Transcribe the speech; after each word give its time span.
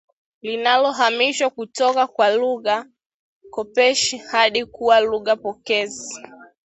linalohamishwa 0.41 1.49
kutoka 1.49 2.07
kwa 2.07 2.29
lugha 2.31 2.85
kopeshi 3.51 4.17
hadi 4.17 4.65
kwa 4.65 4.99
lugha 4.99 5.35
pokezi 5.35 6.15